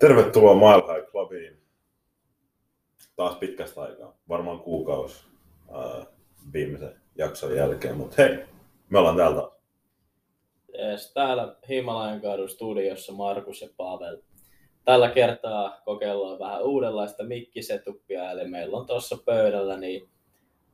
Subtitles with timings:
[0.00, 1.56] Tervetuloa Mile High Clubiin.
[3.16, 5.24] Taas pitkästä aikaa, varmaan kuukausi
[5.72, 6.06] ää,
[6.52, 8.38] viimeisen jakson jälkeen, mutta hei,
[8.90, 9.50] me ollaan täältä.
[10.78, 14.18] Yes, täällä Himalajan kadun studiossa Markus ja Pavel.
[14.84, 20.08] Tällä kertaa kokeillaan vähän uudenlaista mikkisetuppia, eli meillä on tuossa pöydällä niin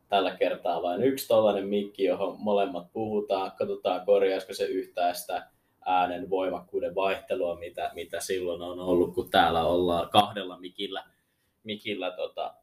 [0.08, 3.52] tällä kertaa vain yksi tällainen mikki, johon molemmat puhutaan.
[3.58, 5.50] Katsotaan, korjaisiko se yhtään sitä
[5.86, 11.04] äänen voimakkuuden vaihtelua, mitä, mitä silloin on ollut, kun täällä ollaan kahdella mikillä,
[11.64, 12.54] mikillä tota,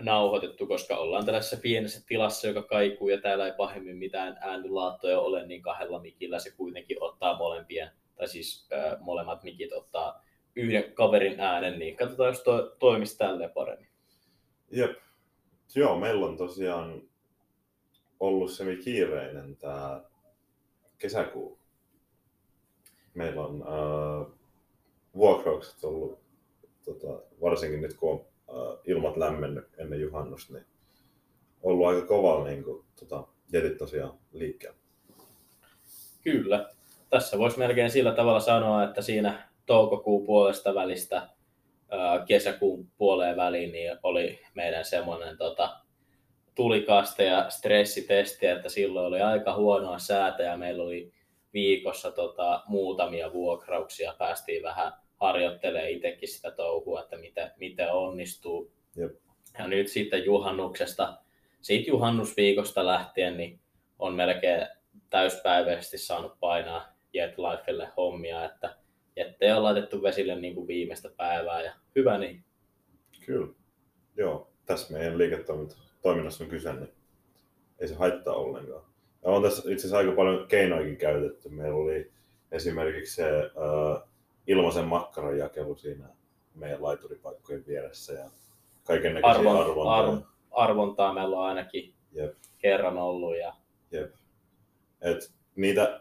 [0.00, 5.46] nauhoitettu, koska ollaan tällaisessa pienessä tilassa, joka kaikuu ja täällä ei pahemmin mitään äänilaattoja ole,
[5.46, 10.24] niin kahdella mikillä se kuitenkin ottaa molempien, tai siis äh, molemmat mikit ottaa
[10.56, 13.88] yhden kaverin äänen, niin katsotaan, jos to, toimisi tälleen paremmin.
[14.70, 14.98] Jep.
[15.74, 17.02] Joo, meillä on tosiaan
[18.20, 20.04] ollut semi kiireinen tämä
[20.98, 21.61] kesäkuu.
[23.14, 24.32] Meillä on äh,
[25.14, 26.18] vuokraukset ollut,
[26.84, 30.66] tota, varsinkin nyt kun on äh, ilmat lämmennyt ennen juhannusta, niin
[31.62, 34.78] ollut aika kovalla niin kuin, tota, jetit tosiaan liikkeellä.
[36.22, 36.70] Kyllä.
[37.10, 41.28] Tässä voisi melkein sillä tavalla sanoa, että siinä toukokuun puolesta välistä
[42.26, 45.76] kesäkuun puoleen väliin niin oli meidän semmoinen tota,
[46.54, 51.12] tulikaste ja stressitesti, että silloin oli aika huonoa säätä ja meillä oli
[51.52, 54.14] viikossa tota, muutamia vuokrauksia.
[54.18, 58.72] Päästiin vähän harjoittelemaan itsekin sitä touhua, että miten, miten onnistuu.
[58.96, 59.12] Jep.
[59.58, 61.18] Ja nyt sitten juhannuksesta,
[61.60, 63.60] siitä juhannusviikosta lähtien, niin
[63.98, 64.66] on melkein
[65.10, 68.76] täyspäiväisesti saanut painaa Jetlifelle hommia, että
[69.16, 72.44] jättejä on laitettu vesille niin kuin viimeistä päivää ja hyvä niin.
[73.26, 73.54] Kyllä.
[74.16, 76.92] Joo, tässä meidän liiketoiminnassa on kyse, niin
[77.78, 78.91] ei se haittaa ollenkaan.
[79.24, 81.48] Ja on tässä itse asiassa aika paljon keinoikin käytetty.
[81.48, 82.12] Meillä oli
[82.52, 84.08] esimerkiksi se uh,
[84.46, 86.08] ilmaisen makkaran jakelu siinä
[86.54, 88.30] meidän laituripaikkojen vieressä ja
[88.84, 89.96] kaiken näköisiä Arvon, arvontoja.
[89.96, 92.34] arv, arvontaa meillä on ainakin Jep.
[92.58, 93.38] kerran ollut.
[93.38, 93.54] Ja,
[93.90, 94.14] Jep.
[95.00, 96.00] Et niitä,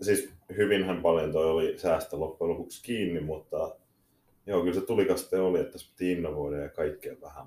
[0.00, 3.76] siis hyvinhän paljon toi oli säästä loppujen lopuksi kiinni, mutta
[4.46, 7.46] joo, kyllä se tulikaste oli, että tässä piti innovoida ja kaikkea vähän.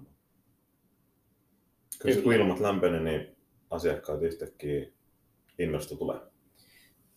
[2.01, 2.43] Kyllä, se, kun Kyllä.
[2.43, 3.35] ilmat lämpeni, niin
[3.69, 4.85] asiakkaat yhtäkkiä
[5.59, 6.17] innostu tulee.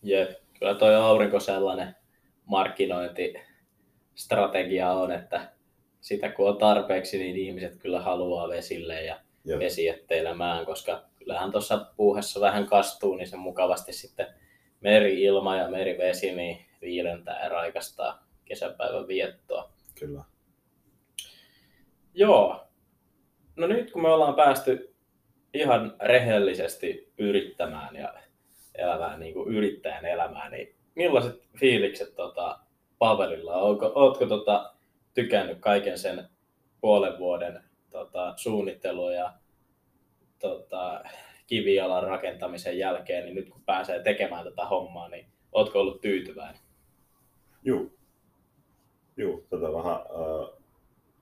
[0.03, 1.95] jep, kyllä toi aurinko sellainen
[2.45, 5.51] markkinointistrategia on, että
[6.01, 9.59] sitä kun on tarpeeksi, niin ihmiset kyllä haluaa vesille ja Jep.
[9.59, 14.27] vesijätteilemään, koska kyllähän tuossa puuhassa vähän kastuu, niin se mukavasti sitten
[14.81, 19.73] meri-ilma ja merivesi niin viilentää ja raikastaa kesäpäivän viettoa.
[19.99, 20.23] Kyllä.
[22.13, 22.67] Joo.
[23.55, 24.92] No nyt kun me ollaan päästy
[25.53, 28.13] ihan rehellisesti yrittämään ja
[28.75, 32.59] elämään niin kuin yrittäjän elämää, niin millaiset fiilikset tota,
[32.99, 33.55] Pavelilla?
[33.95, 34.73] Ootko tota,
[35.13, 36.29] tykännyt kaiken sen
[36.81, 39.33] puolen vuoden tota, suunnittelun ja
[40.39, 41.03] tota,
[41.47, 46.61] kivijalan rakentamisen jälkeen, niin nyt kun pääsee tekemään tätä hommaa, niin ootko ollut tyytyväinen?
[47.63, 47.97] Juu.
[49.17, 50.59] Juu, tätä vähän äh,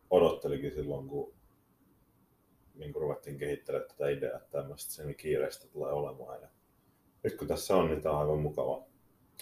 [0.09, 1.33] odottelikin silloin, kun
[2.81, 6.41] niin kun ruvettiin kehittelemään tätä ideaa, että tämmöistä sen kiireistä tulee olemaan.
[6.41, 6.47] Ja
[7.23, 8.83] nyt kun tässä on, niin tämä on aivan mukava.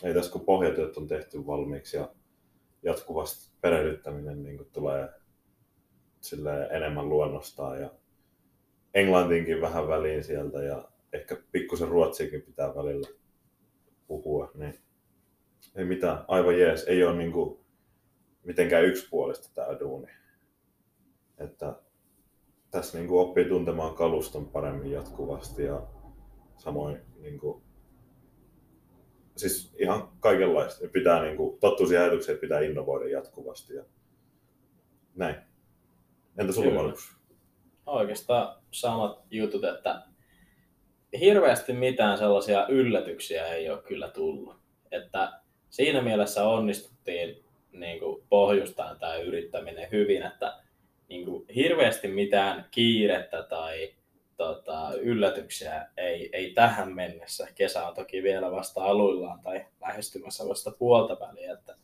[0.04, 2.12] Ei tässä kun pohjatyöt on tehty valmiiksi ja
[2.84, 5.10] jatkuvasti perehdyttäminen niin kun tulee
[6.22, 7.92] silleen enemmän luonnostaan ja
[8.94, 13.08] englantinkin vähän väliin sieltä ja ehkä pikkusen ruotsiakin pitää välillä
[14.08, 14.80] puhua, niin
[15.76, 16.84] ei mitään, aivan jees.
[16.84, 17.66] Ei ole niinku
[18.44, 20.12] mitenkään yksipuolista tämä duuni.
[21.38, 21.76] Että
[22.72, 25.82] tässä niinku oppii tuntemaan kaluston paremmin jatkuvasti ja
[26.58, 27.64] samoin niinku,
[29.36, 30.88] siis ihan kaikenlaista.
[30.88, 33.84] Pitää niinku, tottua siihen ajatukseen, että pitää innovoida jatkuvasti ja
[35.16, 35.36] näin.
[36.38, 36.84] Entä sulla.
[36.84, 37.20] Markus?
[37.90, 40.02] oikeastaan samat jutut, että
[41.20, 44.56] hirveästi mitään sellaisia yllätyksiä ei ole kyllä tullut.
[44.92, 50.60] Että siinä mielessä onnistuttiin niin kuin pohjustamaan tämä yrittäminen hyvin, että
[51.10, 53.94] niin kuin hirveästi mitään kiirettä tai
[54.38, 57.48] tota, yllätyksiä ei, ei tähän mennessä.
[57.56, 61.76] Kesä on toki vielä vasta aluillaan tai lähestymässä vasta puolta väliä, että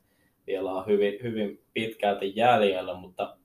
[0.47, 3.37] vielä on hyvin, hyvin pitkälti jäljellä, mutta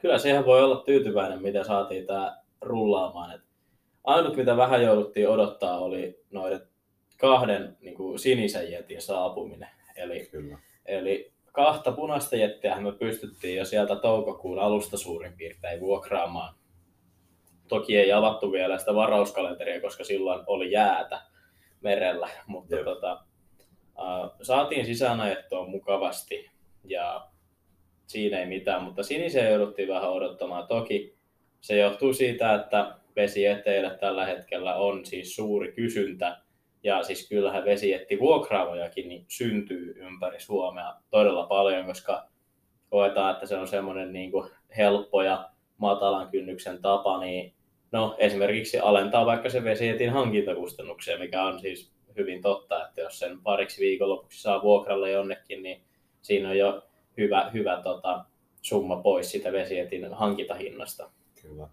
[0.00, 3.34] kyllä siihen voi olla tyytyväinen, miten saatiin tämä rullaamaan.
[3.34, 3.42] Et
[4.04, 6.60] ainut, mitä vähän jouduttiin odottaa, oli noiden
[7.18, 9.68] kahden niin kuin sinisen jetin saapuminen.
[9.96, 10.58] Eli, Kyllä.
[10.86, 16.54] eli kahta punaista jettiä me pystyttiin jo sieltä toukokuun alusta suurin piirtein vuokraamaan.
[17.68, 21.22] Toki ei avattu vielä sitä varauskalenteria, koska silloin oli jäätä
[21.80, 22.84] merellä, mutta Jep.
[22.84, 23.24] tota,
[24.42, 26.50] saatiin sisään ajettua mukavasti
[26.84, 27.28] ja
[28.06, 30.66] siinä ei mitään, mutta sinisiä jouduttiin vähän odottamaan.
[30.66, 31.16] Toki
[31.60, 36.41] se johtuu siitä, että vesieteillä tällä hetkellä on siis suuri kysyntä,
[36.82, 42.28] ja siis kyllähän vesietti vuokraamojakin niin syntyy ympäri Suomea todella paljon, koska
[42.90, 47.54] koetaan, että se on semmoinen niin kuin helppo ja matalan kynnyksen tapa, niin
[47.92, 53.40] no, esimerkiksi alentaa vaikka se vesietin hankintakustannuksia, mikä on siis hyvin totta, että jos sen
[53.42, 55.82] pariksi viikonlopuksi saa vuokralle jonnekin, niin
[56.22, 56.82] siinä on jo
[57.16, 58.24] hyvä, hyvä tota,
[58.62, 61.10] summa pois sitä vesietin hankintahinnasta.
[61.42, 61.68] Kyllä.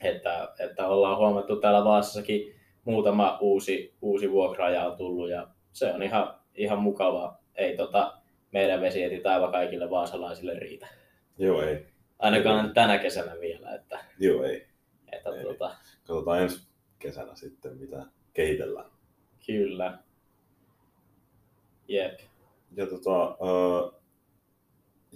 [0.00, 6.02] Että, että ollaan huomattu täällä Vaasassakin muutama uusi, uusi vuokraaja on tullut ja se on
[6.02, 7.42] ihan, ihan mukavaa.
[7.54, 8.18] Ei tota,
[8.52, 10.86] meidän vesietit aivan kaikille vaasalaisille riitä.
[11.38, 11.86] Joo, ei.
[12.18, 12.74] Ainakaan Ei.
[12.74, 13.74] tänä kesänä vielä.
[13.74, 14.66] Että, Joo, ei.
[15.12, 15.42] että Ei.
[15.44, 15.74] tota,
[16.06, 16.68] Katsotaan ensi
[16.98, 18.90] kesänä sitten, mitä kehitellään.
[19.46, 19.98] kyllä.
[21.88, 22.18] Jep.
[22.76, 23.94] Ja tota, uh,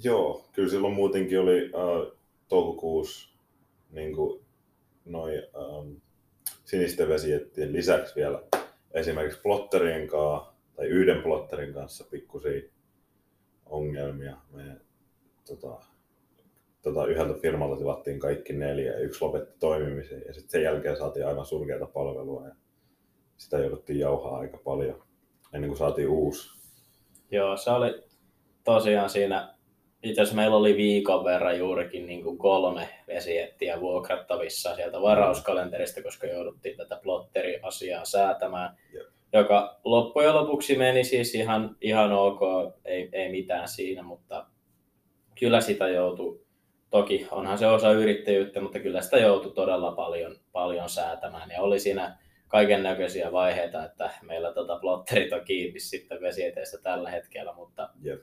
[0.05, 2.17] joo, kyllä silloin muutenkin oli uh,
[2.49, 3.31] toukokuussa
[3.91, 4.45] niin kuin
[5.05, 6.01] noi, um,
[6.67, 8.43] sinisten vesiettien lisäksi vielä
[8.95, 12.63] esimerkiksi plotterien kanssa tai yhden plotterin kanssa pikkusia
[13.67, 14.37] ongelmia.
[14.53, 14.77] Me
[15.49, 15.85] tota,
[16.83, 21.27] tota, yhdeltä firmalta tilattiin kaikki neljä ja yksi lopetti toimimisen ja sitten sen jälkeen saatiin
[21.27, 22.55] aivan surkeata palvelua ja
[23.37, 25.03] sitä jouduttiin jauhaa aika paljon
[25.53, 26.57] ennen kuin saatiin uusi.
[27.31, 28.03] Joo, se oli
[28.65, 29.56] tosiaan siinä,
[30.07, 36.27] itse asiassa meillä oli viikon verran juurikin niin kuin kolme vesiettiä vuokrattavissa sieltä varauskalenterista, koska
[36.27, 39.07] jouduttiin tätä plotteri-asiaa säätämään, Jep.
[39.33, 42.41] joka loppujen lopuksi meni siis ihan, ihan ok,
[42.85, 44.47] ei, ei mitään siinä, mutta
[45.39, 46.41] kyllä sitä joutui,
[46.91, 51.81] toki onhan se osa yrittäjyyttä, mutta kyllä sitä joutui todella paljon, paljon säätämään ja oli
[51.81, 52.19] siinä
[52.49, 58.23] kaiken näköisiä vaiheita, että meillä tota plotterit on kiinni sitten vesieteistä tällä hetkellä, mutta, Jep.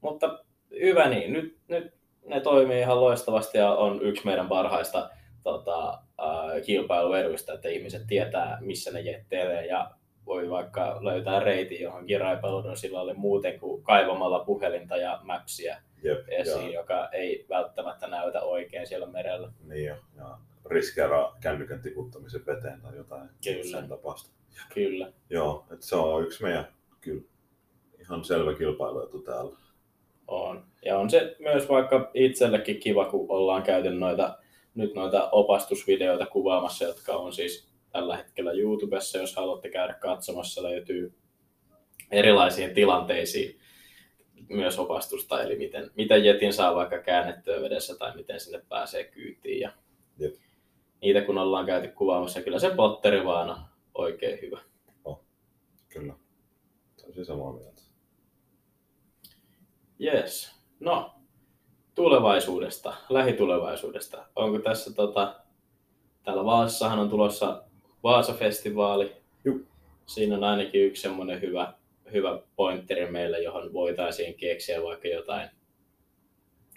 [0.00, 0.44] mutta
[0.80, 1.32] hyvä niin.
[1.32, 1.94] Nyt, nyt
[2.26, 5.10] ne toimii ihan loistavasti ja on yksi meidän parhaista
[5.42, 9.90] tota, äh, kilpailueduista, että ihmiset tietää, missä ne jetteilee ja
[10.26, 16.72] voi vaikka löytää reitin johonkin Raipaludon sillalle muuten kuin kaivamalla puhelinta ja mapsia Jep, esiin,
[16.72, 19.52] ja, joka ei välttämättä näytä oikein siellä merellä.
[19.64, 20.38] niin jo, ja
[20.70, 23.80] riskeeraa kännykän tiputtamisen veteen tai jotain Kyllä.
[23.80, 24.30] sen tapausta.
[24.74, 25.12] Kyllä.
[25.30, 26.68] Joo, että se on yksi meidän
[27.00, 27.22] kyllä
[28.00, 29.56] ihan selvä kilpailuetu täällä.
[30.28, 30.64] On.
[30.84, 34.38] Ja on se myös vaikka itsellekin kiva, kun ollaan käyty noita,
[34.74, 41.14] nyt noita opastusvideoita kuvaamassa, jotka on siis tällä hetkellä YouTubessa, jos haluatte käydä katsomassa, löytyy
[42.10, 43.58] erilaisiin tilanteisiin
[44.48, 49.60] myös opastusta, eli miten, miten jetin saa vaikka käännettyä vedessä tai miten sinne pääsee kyytiin.
[49.60, 49.72] Ja
[50.18, 50.34] Jep.
[51.02, 53.56] niitä kun ollaan käyty kuvaamassa, kyllä se potteri vaan on
[53.94, 54.60] oikein hyvä.
[55.88, 56.14] Kyllä.
[57.02, 57.77] Täysin samaa mieltä.
[60.02, 60.54] Yes.
[60.80, 61.14] No,
[61.94, 64.26] tulevaisuudesta, lähitulevaisuudesta.
[64.36, 65.34] Onko tässä tota,
[66.24, 67.62] täällä Vaasassahan on tulossa
[68.02, 69.12] Vaasa-festivaali.
[69.44, 69.60] Juh.
[70.06, 71.72] Siinä on ainakin yksi semmoinen hyvä,
[72.12, 75.50] hyvä pointteri meille, johon voitaisiin keksiä vaikka jotain,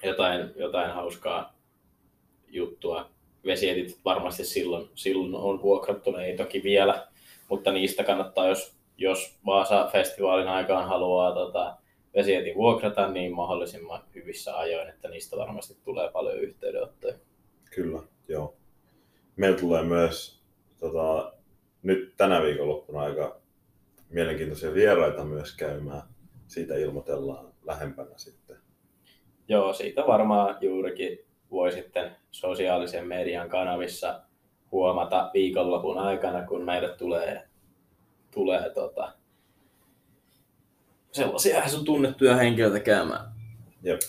[0.03, 1.53] jotain, jotain hauskaa
[2.47, 3.09] juttua.
[3.45, 7.07] Vesietit varmasti silloin, silloin on vuokrattuna, ei toki vielä,
[7.49, 11.77] mutta niistä kannattaa, jos, jos Vaasa-festivaalin aikaan haluaa tota,
[12.15, 17.15] vesietin vuokrata, niin mahdollisimman hyvissä ajoin, että niistä varmasti tulee paljon yhteydenottoja.
[17.75, 18.55] Kyllä, joo.
[19.35, 20.41] Meillä tulee myös
[20.79, 21.33] tota,
[21.83, 23.41] nyt tänä viikonloppuna aika
[24.09, 26.01] mielenkiintoisia vieraita myös käymään.
[26.47, 28.57] Siitä ilmoitellaan lähempänä sitten.
[29.47, 31.19] Joo, siitä varmaan juurikin
[31.51, 34.21] voi sitten sosiaalisen median kanavissa
[34.71, 37.47] huomata viikonlopun aikana, kun meille tulee,
[38.33, 39.13] tulee tota,
[41.11, 43.31] sellaisia sun tunnettuja henkilöitä käymään.
[43.83, 43.99] Jep.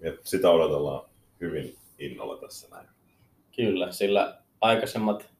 [0.00, 1.08] Ja sitä odotellaan
[1.40, 2.88] hyvin innolla tässä näin.
[3.56, 5.30] Kyllä, sillä aikaisemmat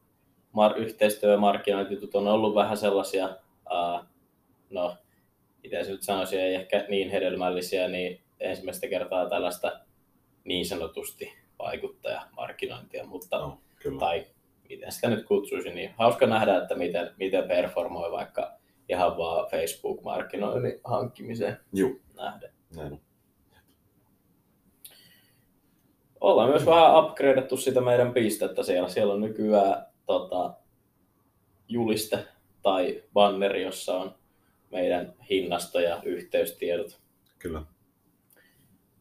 [0.57, 3.27] mar- yhteistyö- ja markkinointijutut on ollut vähän sellaisia,
[3.73, 4.05] uh,
[4.71, 4.97] no,
[5.63, 9.81] miten se nyt sanoisi, ei ehkä niin hedelmällisiä, niin ensimmäistä kertaa tällaista
[10.45, 14.01] niin sanotusti vaikuttajamarkkinointia, mutta, No, kyllä.
[14.01, 14.27] tai
[14.69, 18.58] miten sitä nyt kutsuisi, niin hauska nähdä, että miten, miten performoi vaikka
[18.89, 22.51] ihan vaan Facebook-markkinoinnin hankkimiseen Juu, nähden.
[22.77, 23.01] näin.
[26.21, 28.89] Ollaan myös vähän upgradeattu sitä meidän pistettä siellä.
[28.89, 30.55] Siellä on nykyään tota,
[31.69, 32.19] juliste
[32.63, 34.15] tai banneri, jossa on
[34.71, 37.01] meidän hinnasto ja yhteystiedot
[37.39, 37.63] Kyllä.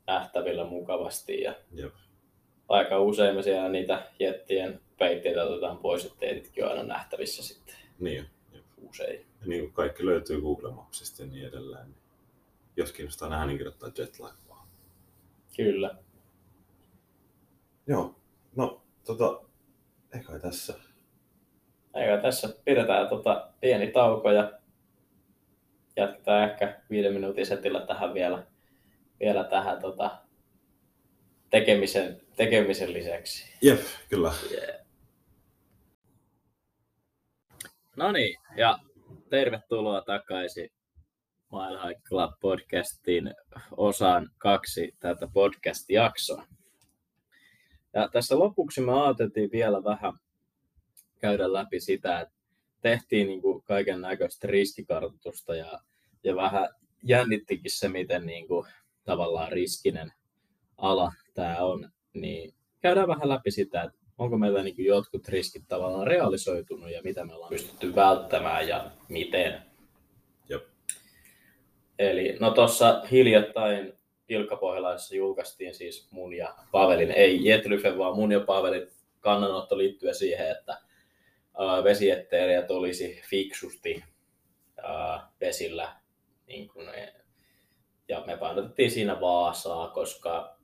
[0.08, 1.42] nähtävillä mukavasti.
[1.42, 1.94] Ja Jep.
[2.70, 7.76] aika usein me siellä niitä jettien peitteitä otetaan pois, että teititkin on aina nähtävissä sitten
[8.00, 8.26] Niin.
[8.90, 9.26] Usein.
[9.42, 11.86] Ja niin kuin kaikki löytyy Google Mapsista ja niin edelleen.
[11.86, 12.02] Niin
[12.78, 14.68] jos kiinnostaa nähdä, niin kirjoittaa Jetlag vaan.
[15.58, 15.96] Kyllä.
[17.88, 18.16] Joo,
[18.56, 19.42] no tota,
[20.14, 20.74] eikä tässä.
[21.96, 24.60] Eikä tässä pidetään tota pieni tauko ja
[25.96, 28.48] jatketaan ehkä viiden minuutin setillä tähän vielä,
[29.20, 30.18] vielä tähän tota,
[31.50, 33.54] tekemisen, tekemisen lisäksi.
[33.62, 33.80] Jep,
[34.10, 34.34] kyllä.
[34.52, 34.87] Yeah.
[37.98, 38.80] No niin, ja
[39.30, 40.70] tervetuloa takaisin
[41.52, 43.34] Mile High Club podcastin
[43.78, 46.48] osaan kaksi tätä podcast-jaksoa.
[47.94, 50.14] Ja tässä lopuksi me ajateltiin vielä vähän
[51.20, 52.34] käydä läpi sitä, että
[52.82, 55.80] tehtiin niin kaiken näköistä riskikartoitusta ja,
[56.24, 56.70] ja vähän
[57.04, 58.68] jännittikin se, miten niin kuin,
[59.04, 60.14] tavallaan riskinen
[60.78, 66.08] ala tämä on, niin käydään vähän läpi sitä, että onko meillä niin jotkut riskit tavallaan
[66.08, 69.62] realisoitunut ja mitä me ollaan pystytty välttämään ja miten.
[70.50, 70.64] Jop.
[72.00, 73.94] Eli no tuossa hiljattain
[74.30, 78.88] Ilkkapohjalaisessa julkaistiin siis mun ja Pavelin, ei Jetlyfe, vaan mun ja Pavelin
[79.20, 80.78] kannanotto liittyen siihen, että
[81.84, 84.04] vesijätteelijät olisi fiksusti
[85.42, 85.96] vesillä.
[86.48, 86.88] Niin kuin
[88.08, 90.58] ja me painotettiin siinä Vaasaa, koska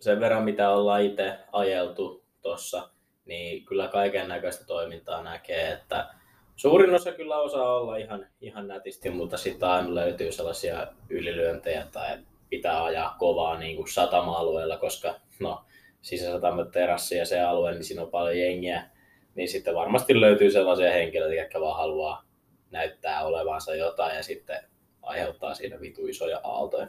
[0.00, 2.90] sen verran mitä ollaan itse ajeltu tuossa,
[3.26, 6.08] niin kyllä kaiken näköistä toimintaa näkee, että
[6.56, 12.18] suurin osa kyllä osaa olla ihan, ihan nätisti, mutta sitten aina löytyy sellaisia ylilyöntejä tai
[12.50, 15.64] pitää ajaa kovaa niin kuin satama-alueella, koska no,
[16.02, 18.90] sisäsatamat terassi ja se alue, niin siinä on paljon jengiä,
[19.34, 22.24] niin sitten varmasti löytyy sellaisia henkilöitä, jotka vaan haluaa
[22.70, 24.58] näyttää olevansa jotain ja sitten
[25.02, 26.88] aiheuttaa siinä vitu isoja aaltoja.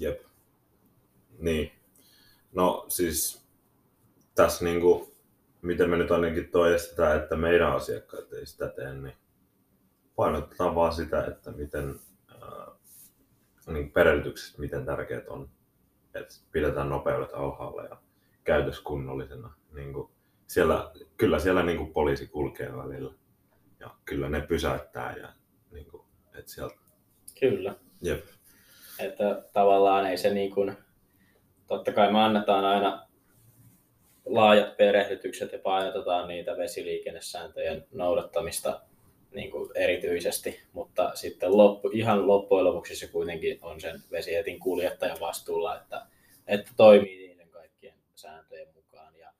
[0.00, 0.20] Jep.
[1.38, 1.72] Niin.
[2.52, 3.46] No siis
[4.42, 5.12] tässä niin kuin,
[5.62, 9.16] miten me nyt ainakin toistetaan, että meidän asiakkaat ei sitä tee, niin
[10.16, 12.00] painotetaan vaan sitä, että miten
[12.32, 12.74] äh,
[13.66, 15.50] niin perehdytykset, miten tärkeät on,
[16.14, 17.96] että pidetään nopeudet alhaalla ja
[18.44, 19.54] käytös kunnollisena.
[19.72, 20.10] Niin kuin
[20.46, 23.14] siellä, kyllä siellä niin kuin poliisi kulkee välillä
[23.80, 25.32] ja kyllä ne pysäyttää ja
[25.70, 26.02] niin kuin,
[26.34, 26.74] että sieltä...
[27.40, 27.74] Kyllä.
[28.02, 28.24] Jep.
[28.98, 30.76] Että tavallaan ei se niin kuin,
[31.66, 33.09] totta kai me annetaan aina
[34.34, 38.80] laajat perehdytykset ja painotetaan niitä vesiliikennesääntöjen noudattamista
[39.34, 45.20] niin kuin erityisesti, mutta sitten loppu, ihan loppujen lopuksi se kuitenkin on sen vesietin kuljettajan
[45.20, 46.06] vastuulla, että,
[46.46, 49.14] että toimii niiden kaikkien sääntöjen mukaan.
[49.18, 49.32] Ja,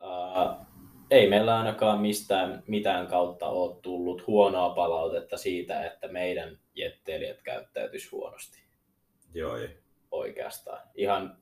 [0.00, 0.66] ää,
[1.10, 8.08] ei meillä ainakaan mistään mitään kautta ole tullut huonoa palautetta siitä, että meidän jetteilijät käyttäytyisi
[8.10, 8.62] huonosti.
[9.34, 9.56] Joo.
[10.10, 10.88] Oikeastaan.
[10.94, 11.36] Ihan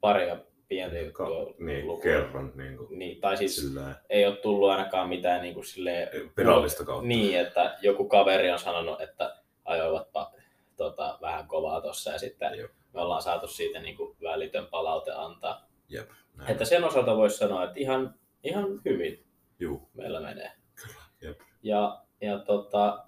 [0.00, 0.36] paria
[0.68, 1.54] pientä Ka- juttua.
[1.58, 2.02] niin, lukuun.
[2.02, 2.52] kerran.
[2.54, 6.84] Niin kuin, Niin, tai siis sillä ei ole tullut ainakaan mitään niin kuin silleen, virallista
[6.84, 7.06] kautta.
[7.08, 10.32] niin, että joku kaveri on sanonut, että ajoivatpa
[10.76, 12.70] tota, vähän kovaa tuossa ja sitten Jep.
[12.94, 15.66] me ollaan saatu siitä niin kuin välitön palaute antaa.
[15.88, 16.50] Jep, näin.
[16.50, 19.24] Että sen osalta voisi sanoa, että ihan, ihan hyvin
[19.58, 20.52] Juu, meillä menee.
[20.74, 21.02] kyllä.
[21.22, 21.40] Jep.
[21.62, 23.04] Ja, ja tota,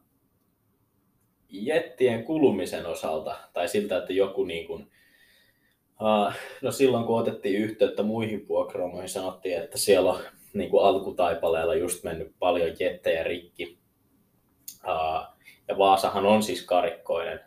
[1.49, 4.91] jettien kulumisen osalta, tai siltä, että joku niin kuin,
[6.62, 10.21] no silloin kun otettiin yhteyttä muihin vuokraamoihin, sanottiin, että siellä on
[10.52, 13.78] niin kuin alkutaipaleella just mennyt paljon jettejä rikki.
[15.69, 17.40] Ja Vaasahan on siis karikkoinen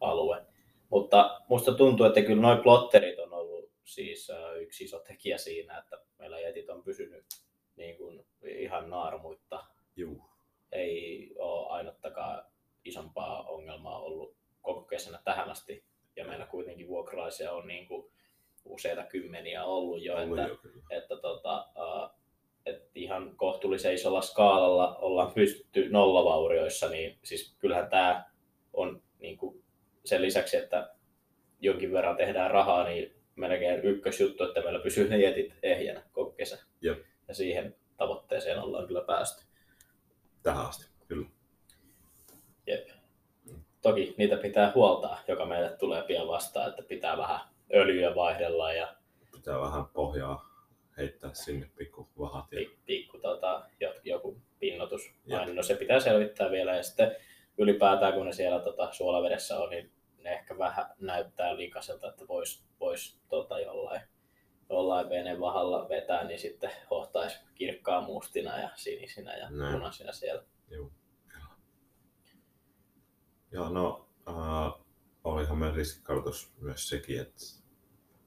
[0.00, 0.44] alue.
[0.90, 5.98] Mutta musta tuntuu, että kyllä noin plotterit on ollut siis yksi iso tekijä siinä, että
[6.18, 7.24] meillä jetit on pysynyt
[7.76, 9.64] niin kuin ihan naarmuitta
[9.96, 10.22] Juu.
[10.72, 12.44] ei ole ainuttakaan
[12.84, 15.84] isompaa ongelmaa ollut koko kesänä tähän asti.
[16.16, 18.10] Ja meillä kuitenkin vuokralaisia on niin kuin
[18.64, 20.82] useita kymmeniä ollut jo, Ollut että, jo kyllä.
[20.90, 21.70] että tota,
[22.66, 28.24] että ihan kohtuullisen isolla skaalalla ollaan pystytty nollavaurioissa, niin siis kyllähän tämä
[28.72, 29.64] on niin kuin
[30.04, 30.94] sen lisäksi, että
[31.60, 36.58] jonkin verran tehdään rahaa, niin melkein ykkösjuttu, että meillä pysyy ne jetit ehjänä koko kesä.
[36.80, 36.98] Jep.
[37.28, 39.44] Ja siihen tavoitteeseen ollaan kyllä päästy.
[40.42, 41.26] Tähän asti, kyllä.
[42.66, 42.88] Jep.
[43.84, 47.40] Toki niitä pitää huoltaa, joka meille tulee pian vastaan, että pitää vähän
[47.74, 48.94] öljyä vaihdella ja
[49.32, 50.48] Pitää vähän pohjaa
[50.96, 52.52] heittää sinne pikku vahat.
[52.52, 52.58] Ja...
[52.58, 55.14] pi- pikku tota, jo- joku pinnotus.
[55.32, 57.16] Aina, no se pitää selvittää vielä ja sitten
[57.58, 62.64] ylipäätään kun ne siellä tota, suolavedessä on, niin ne ehkä vähän näyttää likaiselta, että voisi
[62.80, 64.00] vois, tota, jollain,
[64.70, 69.74] jollain veneen vahalla vetää, niin sitten hohtaisi kirkkaan mustina ja sinisinä ja Näin.
[69.74, 70.42] punaisina siellä.
[70.70, 70.92] Juu.
[73.54, 74.72] Ja no, äh,
[75.24, 77.44] olihan meidän riskikartoitus myös sekin, että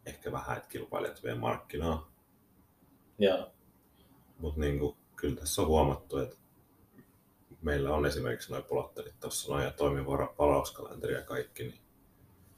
[0.06, 2.12] ehkä vähän, että kilpailijat vie markkinaa.
[3.20, 3.52] Joo,
[4.40, 4.80] Mutta niin
[5.16, 6.36] kyllä tässä on huomattu, että
[7.62, 11.80] meillä on esimerkiksi noin polotterit tuossa noin ja toimiva palauskalenteri ja kaikki, niin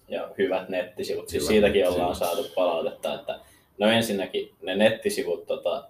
[0.07, 1.29] ja hyvät nettisivut.
[1.29, 2.01] Siis Hyvät siitäkin nettisivut.
[2.01, 3.39] ollaan saatu palautetta, että
[3.77, 5.89] no ensinnäkin ne nettisivut tota,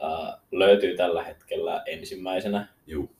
[0.00, 2.68] ää, löytyy tällä hetkellä ensimmäisenä.
[2.86, 3.10] Juu.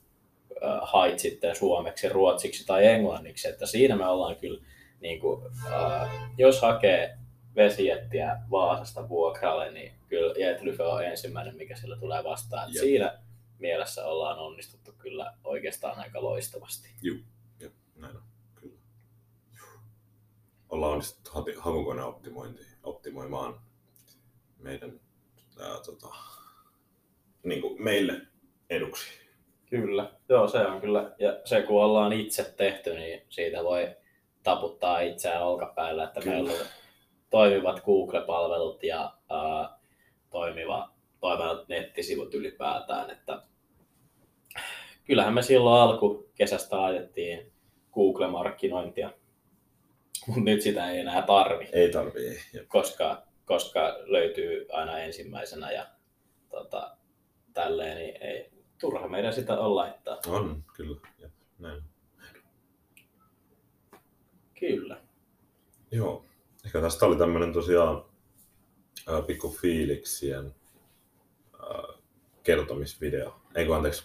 [0.82, 4.64] Hait sitten suomeksi, ruotsiksi tai englanniksi, että siinä me ollaan kyllä,
[5.00, 7.18] niin kuin, ää, jos hakee
[7.56, 12.74] vesijättiä Vaasasta vuokralle, niin kyllä Jetlyfe on ensimmäinen, mikä sillä tulee vastaan.
[12.74, 12.80] Jep.
[12.80, 13.18] Siinä
[13.58, 16.88] mielessä ollaan onnistuttu kyllä oikeastaan aika loistavasti.
[17.02, 17.18] Juu.
[17.60, 18.22] Jep, näin on.
[18.54, 18.78] Kyllä.
[20.68, 21.30] Ollaan onnistuttu
[22.04, 23.60] optimointi, optimoimaan
[24.58, 25.00] meidän
[25.60, 26.08] ää, tota,
[27.42, 28.20] niin kuin meille
[28.70, 29.23] eduksi.
[29.80, 31.12] Kyllä, joo se on kyllä.
[31.18, 33.96] Ja se kun ollaan itse tehty, niin siitä voi
[34.42, 36.34] taputtaa itseään olkapäällä, että Kyllä.
[36.34, 36.66] meillä on
[37.30, 39.78] toimivat Google-palvelut ja ää,
[40.30, 40.90] toimiva,
[41.20, 43.10] toimivat nettisivut ylipäätään.
[43.10, 43.42] Että
[45.04, 47.52] kyllähän me silloin alkukesästä laitettiin
[47.94, 49.10] Google-markkinointia,
[50.26, 51.90] mutta nyt sitä ei enää tarvi, Ei.
[52.54, 52.68] Jep.
[52.68, 55.86] koska, koska löytyy aina ensimmäisenä ja
[56.50, 56.96] tota,
[57.54, 60.18] tälleen, niin ei turha meidän sitä on laittaa.
[60.26, 61.00] On, kyllä.
[61.18, 61.30] Jep.
[61.58, 61.82] Näin.
[64.60, 65.00] Kyllä.
[65.90, 66.24] Joo.
[66.64, 68.04] Ehkä tästä oli tämmöinen tosiaan
[69.06, 70.54] ää, pikku fiiliksien
[71.62, 71.98] ää,
[72.42, 73.40] kertomisvideo.
[73.54, 74.04] Ei kun anteeksi,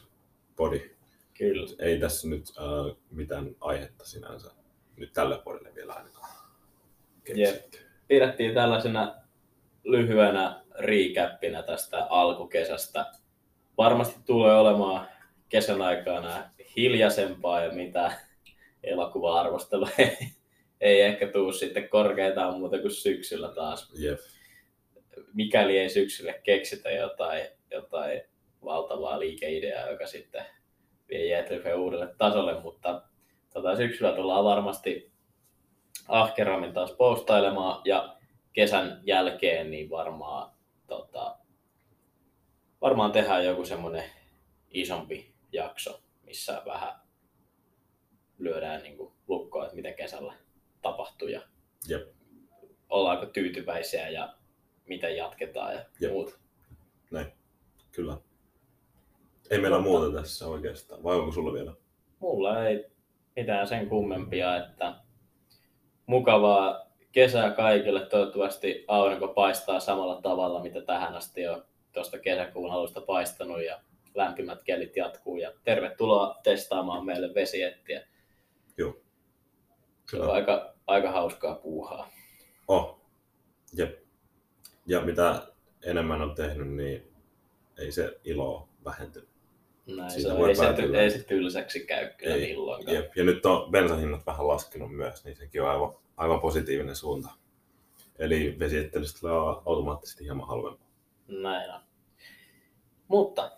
[0.55, 0.95] podi.
[1.37, 1.75] Kyllä.
[1.79, 4.51] Ei tässä nyt ää, mitään aihetta sinänsä
[4.99, 6.29] nyt tälle podille vielä ainakaan
[7.23, 7.77] keksitty.
[8.07, 9.15] Pidettiin tällaisena
[9.83, 13.11] lyhyenä recapina tästä alkukesästä.
[13.79, 15.07] Varmasti tulee olemaan
[15.49, 16.43] kesän aikana
[16.77, 18.11] hiljaisempaa ja mitä
[18.83, 20.17] elokuva-arvostelu ei,
[20.81, 23.91] ei ehkä tuu sitten korkeintaan muuta kuin syksyllä taas.
[23.99, 24.19] Jep.
[25.33, 28.21] Mikäli ei syksylle keksitä jotain, jotain
[28.63, 30.45] valtavaa liikeideaa, joka sitten
[31.09, 33.01] vie Jetryfe uudelle tasolle, mutta
[33.53, 35.11] tota, syksyllä tullaan varmasti
[36.07, 38.15] ahkerammin taas postailemaan ja
[38.53, 40.51] kesän jälkeen niin varmaan,
[40.87, 41.38] tota,
[42.81, 44.03] varmaan tehdään joku semmoinen
[44.69, 46.93] isompi jakso, missä vähän
[48.37, 50.33] lyödään niin kuin lukkoa, että mitä kesällä
[50.81, 51.41] tapahtuu ja
[51.87, 52.07] Jep.
[52.89, 54.33] ollaanko tyytyväisiä ja
[54.85, 56.11] miten jatketaan ja Jep.
[56.11, 56.39] muuta.
[57.91, 58.17] Kyllä.
[59.49, 61.03] Ei meillä muuta tässä oikeastaan.
[61.03, 61.73] Vai onko sulla vielä?
[62.19, 62.85] Mulla ei
[63.35, 64.95] mitään sen kummempia, että
[66.05, 68.05] mukavaa kesää kaikille.
[68.05, 73.81] Toivottavasti aurinko paistaa samalla tavalla, mitä tähän asti on tuosta kesäkuun alusta paistanut ja
[74.15, 75.37] lämpimät kelit jatkuu.
[75.37, 78.07] Ja tervetuloa testaamaan meille vesiettiä.
[78.77, 78.91] Joo.
[78.91, 80.33] Se on Kyllä.
[80.33, 82.09] aika, aika hauskaa puuhaa.
[82.67, 82.99] Oh.
[83.77, 83.99] Jep.
[84.85, 85.47] Ja mitä
[85.83, 87.13] enemmän on tehnyt, niin
[87.77, 89.29] ei se ilo vähentynyt.
[89.87, 90.39] Näin Siitä se on.
[90.39, 92.41] voi Ei se, ei se tylsäksi käy kyllä Ei.
[92.41, 92.95] milloinkaan.
[92.95, 93.15] Jep.
[93.15, 97.29] Ja nyt on bensahinnat vähän laskenut myös, niin sekin on aivan, aivan positiivinen suunta.
[98.19, 99.33] Eli vesiettelystä tulee
[99.65, 100.88] automaattisesti hieman halvempaa.
[101.29, 101.81] Näin on.
[103.07, 103.51] Mutta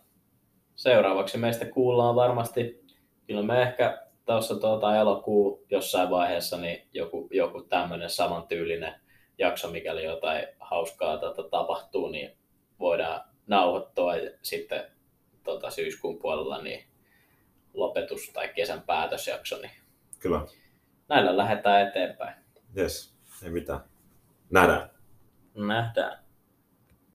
[0.75, 2.85] seuraavaksi meistä kuullaan varmasti,
[3.27, 8.95] kyllä me ehkä tuossa tuota elokuu jossain vaiheessa niin joku, joku tämmöinen samantyylinen
[9.37, 12.37] jakso, mikäli jotain hauskaa tota, tapahtuu, niin
[12.79, 14.83] voidaan nauhoittaa ja sitten
[15.43, 16.83] tota, syyskuun puolella niin
[17.73, 19.71] lopetus tai kesän päätösjakso, niin
[20.19, 20.41] Kyllä.
[21.09, 22.35] näillä lähdetään eteenpäin.
[22.77, 23.15] Yes.
[23.43, 23.79] Ei mitään.
[24.49, 24.89] Nähdään.
[25.55, 26.20] Nähdään.